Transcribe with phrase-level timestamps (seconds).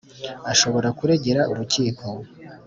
[0.51, 2.05] Ashobora kuregera urukiko